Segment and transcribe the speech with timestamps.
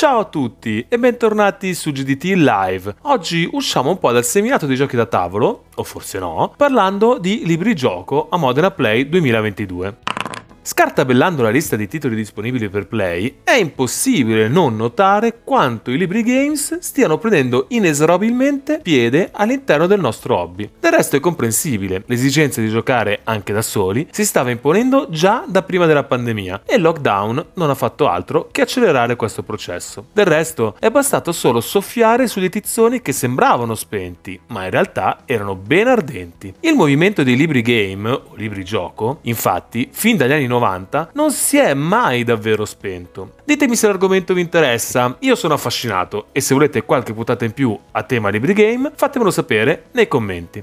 [0.00, 2.94] Ciao a tutti e bentornati su GDT Live.
[3.02, 7.44] Oggi usciamo un po' dal seminato dei giochi da tavolo, o forse no, parlando di
[7.44, 10.09] libri gioco a Modena Play 2022.
[10.62, 16.22] Scartabellando la lista di titoli disponibili per Play, è impossibile non notare quanto i libri
[16.22, 20.68] games stiano prendendo inesorabilmente piede all'interno del nostro hobby.
[20.78, 25.62] Del resto è comprensibile, l'esigenza di giocare anche da soli si stava imponendo già da
[25.62, 30.06] prima della pandemia e il lockdown non ha fatto altro che accelerare questo processo.
[30.12, 35.56] Del resto è bastato solo soffiare sugli tizzoni che sembravano spenti, ma in realtà erano
[35.56, 36.52] ben ardenti.
[36.60, 40.59] Il movimento dei libri game o libri gioco, infatti, fin dagli anni 90
[41.14, 43.32] non si è mai davvero spento.
[43.44, 47.78] Ditemi se l'argomento vi interessa, io sono affascinato e se volete qualche puntata in più
[47.92, 50.62] a tema libri game fatemelo sapere nei commenti.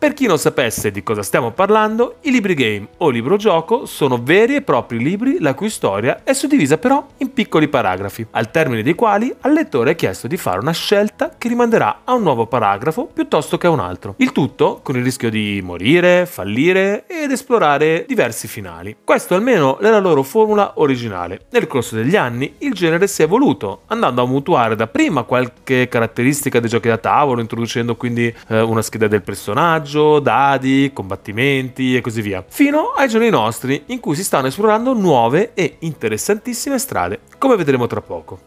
[0.00, 4.18] Per chi non sapesse di cosa stiamo parlando, i libri game o libro gioco sono
[4.22, 8.82] veri e propri libri la cui storia è suddivisa però in piccoli paragrafi, al termine
[8.82, 12.46] dei quali al lettore è chiesto di fare una scelta che rimanderà a un nuovo
[12.46, 14.14] paragrafo piuttosto che a un altro.
[14.16, 18.96] Il tutto con il rischio di morire, fallire ed esplorare diversi finali.
[19.04, 21.42] Questo almeno è la loro formula originale.
[21.50, 26.58] Nel corso degli anni il genere si è evoluto, andando a mutuare dapprima qualche caratteristica
[26.58, 32.00] dei giochi da tavolo, introducendo quindi eh, una scheda del personaggio, personaggio, dadi, combattimenti e
[32.00, 37.20] così via, fino ai giorni nostri in cui si stanno esplorando nuove e interessantissime strade,
[37.38, 38.38] come vedremo tra poco.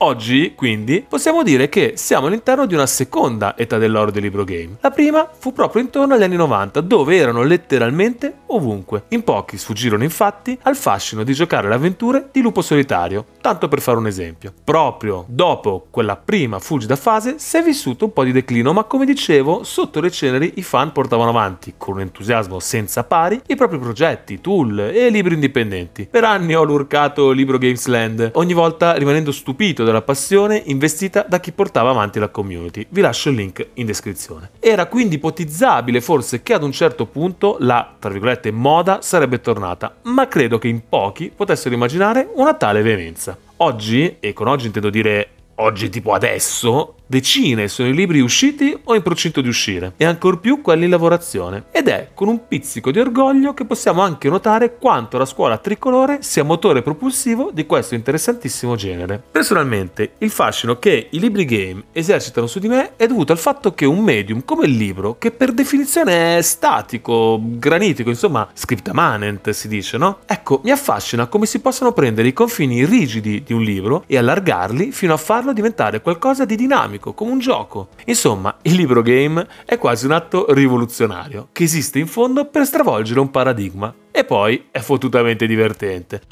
[0.00, 4.76] Oggi, quindi, possiamo dire che siamo all'interno di una seconda età dell'oro del libro game.
[4.80, 9.06] La prima fu proprio intorno agli anni 90, dove erano letteralmente ovunque.
[9.08, 13.80] In pochi sfuggirono infatti al fascino di giocare le avventure di Lupo Solitario, tanto per
[13.80, 14.52] fare un esempio.
[14.62, 19.04] Proprio dopo quella prima fulgida fase si è vissuto un po' di declino, ma come
[19.04, 23.80] dicevo, sotto le ceneri i fan portavano avanti, con un entusiasmo senza pari, i propri
[23.80, 26.06] progetti, tool e libri indipendenti.
[26.08, 31.40] Per anni ho lurcato Libro Games Land, ogni volta rimanendo stupito della passione investita da
[31.40, 32.86] chi portava avanti la community.
[32.88, 34.50] Vi lascio il link in descrizione.
[34.60, 39.96] Era quindi ipotizzabile forse che ad un certo punto la, tra virgolette, moda sarebbe tornata,
[40.02, 43.36] ma credo che in pochi potessero immaginare una tale veemenza.
[43.56, 48.94] Oggi, e con oggi intendo dire oggi tipo adesso, Decine sono i libri usciti o
[48.94, 51.64] in procinto di uscire, e ancor più quelli in lavorazione.
[51.70, 56.18] Ed è con un pizzico di orgoglio che possiamo anche notare quanto la scuola tricolore
[56.20, 59.22] sia motore propulsivo di questo interessantissimo genere.
[59.30, 63.72] Personalmente, il fascino che i libri game esercitano su di me è dovuto al fatto
[63.72, 69.48] che un medium come il libro, che per definizione è statico, granitico, insomma, scripta manent
[69.48, 70.18] si dice, no?
[70.26, 74.92] Ecco, mi affascina come si possano prendere i confini rigidi di un libro e allargarli
[74.92, 77.88] fino a farlo diventare qualcosa di dinamico dinamico, come un gioco.
[78.06, 83.20] Insomma, il libro game è quasi un atto rivoluzionario, che esiste in fondo per stravolgere
[83.20, 83.94] un paradigma.
[84.10, 86.22] E poi è fottutamente divertente.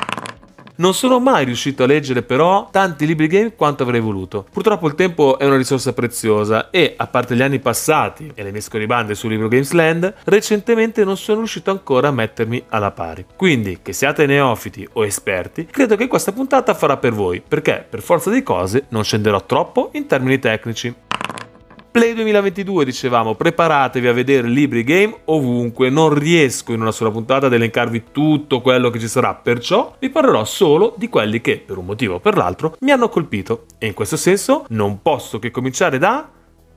[0.79, 4.45] Non sono mai riuscito a leggere però tanti libri game quanto avrei voluto.
[4.53, 8.51] Purtroppo il tempo è una risorsa preziosa e, a parte gli anni passati e le
[8.51, 13.25] mie scorribande su Libro Games Land, recentemente non sono riuscito ancora a mettermi alla pari.
[13.37, 18.03] Quindi, che siate neofiti o esperti, credo che questa puntata farà per voi, perché per
[18.03, 20.95] forza di cose non scenderò troppo in termini tecnici.
[21.97, 27.47] Play 2022 dicevamo, preparatevi a vedere libri game ovunque, non riesco in una sola puntata
[27.47, 31.79] ad elencarvi tutto quello che ci sarà, perciò vi parlerò solo di quelli che, per
[31.79, 33.65] un motivo o per l'altro, mi hanno colpito.
[33.79, 36.29] E in questo senso non posso che cominciare da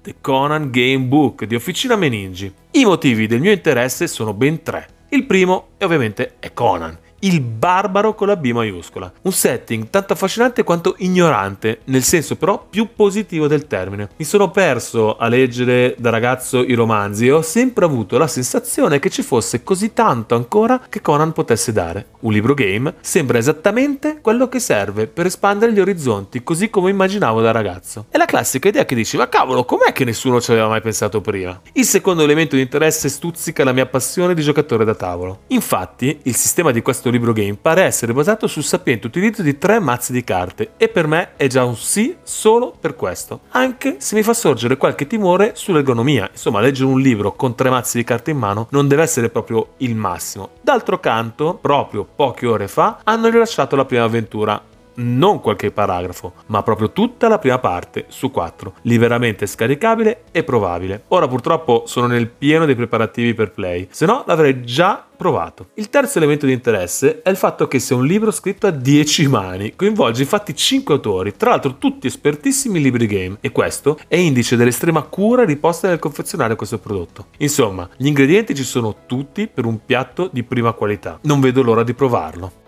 [0.01, 2.53] The Conan Game Book di Officina Meningi.
[2.71, 4.87] I motivi del mio interesse sono ben tre.
[5.09, 9.11] Il primo, ovviamente, è Conan il barbaro con la B maiuscola.
[9.21, 14.09] Un setting tanto affascinante quanto ignorante, nel senso però più positivo del termine.
[14.15, 18.99] Mi sono perso a leggere da ragazzo i romanzi e ho sempre avuto la sensazione
[18.99, 22.07] che ci fosse così tanto ancora che Conan potesse dare.
[22.21, 27.41] Un libro game sembra esattamente quello che serve per espandere gli orizzonti, così come immaginavo
[27.41, 28.05] da ragazzo.
[28.09, 31.21] È la classica idea che dici, ma cavolo, com'è che nessuno ci aveva mai pensato
[31.21, 31.59] prima?
[31.73, 35.41] Il secondo elemento di interesse stuzzica la mia passione di giocatore da tavolo.
[35.47, 39.57] Infatti, il sistema di questo questo libro game pare essere basato sul sapiente utilizzo di
[39.57, 43.95] tre mazzi di carte e per me è già un sì solo per questo, anche
[43.99, 46.29] se mi fa sorgere qualche timore sull'ergonomia.
[46.31, 49.73] Insomma, leggere un libro con tre mazzi di carte in mano non deve essere proprio
[49.77, 50.51] il massimo.
[50.61, 54.61] D'altro canto, proprio poche ore fa, hanno rilasciato la prima avventura,
[54.99, 61.03] non qualche paragrafo, ma proprio tutta la prima parte su quattro, liberamente scaricabile e provabile.
[61.09, 65.71] Ora purtroppo sono nel pieno dei preparativi per Play, se no l'avrei già provato.
[65.73, 69.27] Il terzo elemento di interesse è il fatto che sia un libro scritto a 10
[69.27, 74.55] mani, coinvolge infatti 5 autori, tra l'altro tutti espertissimi libri game, e questo è indice
[74.55, 77.27] dell'estrema cura riposta nel confezionare questo prodotto.
[77.39, 81.19] Insomma, gli ingredienti ci sono tutti per un piatto di prima qualità.
[81.23, 82.67] Non vedo l'ora di provarlo.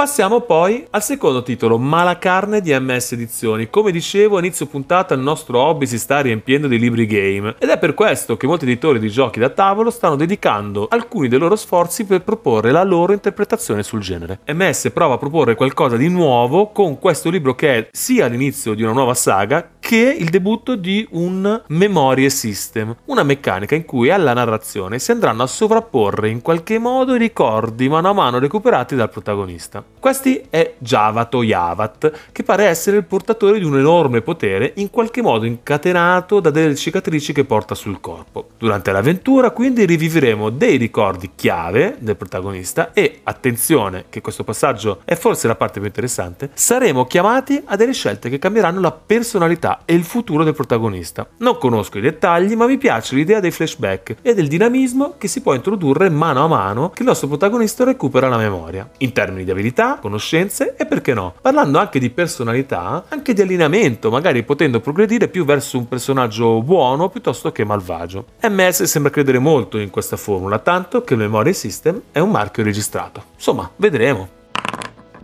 [0.00, 3.68] Passiamo poi al secondo titolo, Malacarne di MS Edizioni.
[3.68, 7.68] Come dicevo, a inizio puntata il nostro hobby si sta riempiendo di libri game ed
[7.68, 11.54] è per questo che molti editori di giochi da tavolo stanno dedicando alcuni dei loro
[11.54, 14.38] sforzi per proporre la loro interpretazione sul genere.
[14.46, 18.82] MS prova a proporre qualcosa di nuovo con questo libro che è sia l'inizio di
[18.82, 24.32] una nuova saga che il debutto di un memorie system, una meccanica in cui alla
[24.32, 29.10] narrazione si andranno a sovrapporre in qualche modo i ricordi mano a mano recuperati dal
[29.10, 29.82] protagonista.
[29.98, 34.90] Questi è Javat o Yavat, che pare essere il portatore di un enorme potere in
[34.90, 38.50] qualche modo incatenato da delle cicatrici che porta sul corpo.
[38.58, 45.16] Durante l'avventura quindi rivivremo dei ricordi chiave del protagonista e, attenzione, che questo passaggio è
[45.16, 49.94] forse la parte più interessante, saremo chiamati a delle scelte che cambieranno la personalità e
[49.94, 51.26] il futuro del protagonista.
[51.38, 55.42] Non conosco i dettagli, ma mi piace l'idea dei flashback e del dinamismo che si
[55.42, 59.50] può introdurre mano a mano che il nostro protagonista recupera la memoria, in termini di
[59.50, 65.28] abilità conoscenze e perché no, parlando anche di personalità, anche di allineamento, magari potendo progredire
[65.28, 68.26] più verso un personaggio buono piuttosto che malvagio.
[68.42, 72.62] MS sembra credere molto in questa formula, tanto che il Memory System è un marchio
[72.62, 73.22] registrato.
[73.34, 74.39] Insomma, vedremo.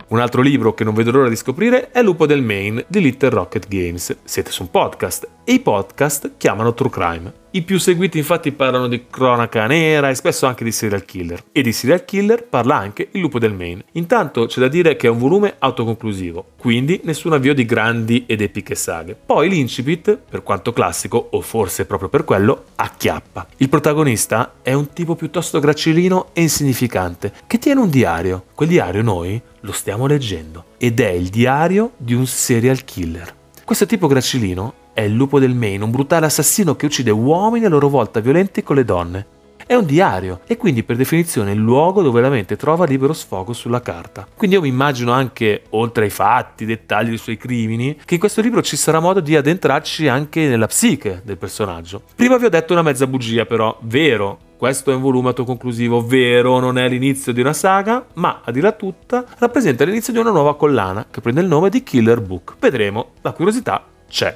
[0.09, 3.29] Un altro libro che non vedo l'ora di scoprire è Lupo del Maine di Little
[3.29, 4.15] Rocket Games.
[4.23, 7.33] Siete su un podcast e i podcast chiamano True Crime.
[7.51, 11.43] I più seguiti infatti parlano di cronaca nera e spesso anche di serial killer.
[11.51, 13.83] E di serial killer parla anche il lupo del Maine.
[13.93, 18.39] Intanto c'è da dire che è un volume autoconclusivo, quindi nessun avvio di grandi ed
[18.39, 19.17] epiche saghe.
[19.25, 23.47] Poi l'incipit, per quanto classico, o forse proprio per quello, acchiappa.
[23.57, 28.43] Il protagonista è un tipo piuttosto gracilino e insignificante, che tiene un diario.
[28.53, 30.63] Quel diario noi lo stiamo leggendo.
[30.77, 33.35] Ed è il diario di un serial killer.
[33.65, 37.69] Questo tipo gracilino è il lupo del Maine, un brutale assassino che uccide uomini a
[37.69, 39.25] loro volta violenti con le donne.
[39.67, 43.51] È un diario e quindi per definizione il luogo dove la mente trova libero sfogo
[43.51, 44.25] sulla carta.
[44.33, 48.19] Quindi io mi immagino anche, oltre ai fatti, ai dettagli dei suoi crimini, che in
[48.21, 52.03] questo libro ci sarà modo di addentrarci anche nella psiche del personaggio.
[52.15, 56.57] Prima vi ho detto una mezza bugia però, vero, questo è un volume autoconclusivo vero,
[56.57, 60.55] non è l'inizio di una saga, ma a dirla tutta rappresenta l'inizio di una nuova
[60.55, 62.55] collana che prende il nome di Killer Book.
[62.59, 64.35] Vedremo, la curiosità c'è.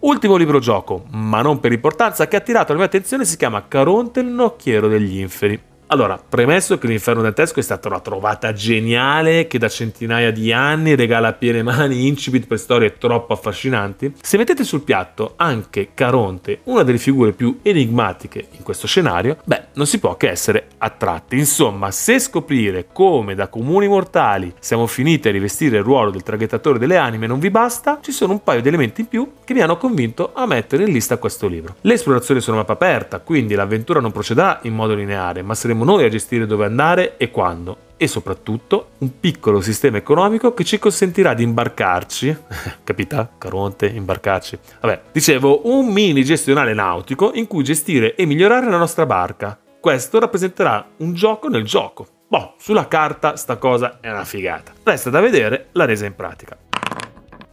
[0.00, 3.68] Ultimo libro gioco, ma non per importanza, che ha attirato la mia attenzione si chiama
[3.68, 5.58] Caronte il nocchiero degli inferi.
[5.94, 10.96] Allora, premesso che l'inferno dantesco è stata una trovata geniale che da centinaia di anni
[10.96, 16.62] regala a piene mani incipit per storie troppo affascinanti, se mettete sul piatto anche Caronte,
[16.64, 21.38] una delle figure più enigmatiche in questo scenario, beh, non si può che essere attratti.
[21.38, 26.80] Insomma, se scoprire come da comuni mortali siamo finiti a rivestire il ruolo del traghettatore
[26.80, 29.60] delle anime non vi basta, ci sono un paio di elementi in più che mi
[29.60, 31.76] hanno convinto a mettere in lista questo libro.
[31.82, 36.04] Le esplorazioni sono mappa aperta, quindi l'avventura non procederà in modo lineare, ma saremo noi
[36.04, 41.32] a gestire dove andare e quando e soprattutto un piccolo sistema economico che ci consentirà
[41.34, 42.36] di imbarcarci,
[42.84, 43.30] capita?
[43.38, 44.58] Caronte, imbarcarci.
[44.80, 49.58] Vabbè, dicevo, un mini gestionale nautico in cui gestire e migliorare la nostra barca.
[49.80, 52.06] Questo rappresenterà un gioco nel gioco.
[52.26, 54.72] Boh, sulla carta sta cosa è una figata.
[54.82, 56.56] Resta da vedere la resa in pratica.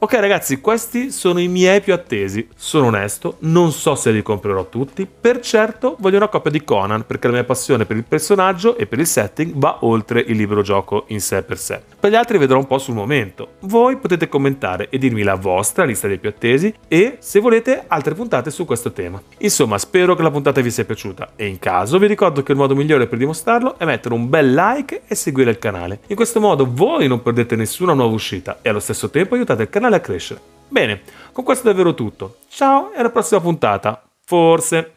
[0.03, 2.47] Ok ragazzi, questi sono i miei più attesi.
[2.55, 5.05] Sono onesto, non so se li comprerò tutti.
[5.05, 8.87] Per certo voglio una copia di Conan perché la mia passione per il personaggio e
[8.87, 11.79] per il setting va oltre il libro gioco in sé per sé.
[11.99, 13.57] Per gli altri vedrò un po' sul momento.
[13.59, 18.15] Voi potete commentare e dirmi la vostra lista dei più attesi e se volete altre
[18.15, 19.21] puntate su questo tema.
[19.37, 22.57] Insomma, spero che la puntata vi sia piaciuta e in caso vi ricordo che il
[22.57, 25.99] modo migliore per dimostrarlo è mettere un bel like e seguire il canale.
[26.07, 29.69] In questo modo voi non perdete nessuna nuova uscita e allo stesso tempo aiutate il
[29.69, 30.41] canale a crescere.
[30.67, 32.37] Bene, con questo è davvero tutto.
[32.47, 34.01] Ciao e alla prossima puntata.
[34.23, 34.95] Forse.